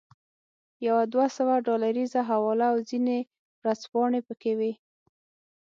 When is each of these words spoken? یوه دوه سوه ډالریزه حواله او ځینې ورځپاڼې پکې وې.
یوه 0.87 1.03
دوه 1.13 1.27
سوه 1.37 1.53
ډالریزه 1.65 2.21
حواله 2.29 2.65
او 2.73 2.77
ځینې 2.89 3.17
ورځپاڼې 3.61 4.19
پکې 4.27 4.53
وې. 4.59 4.73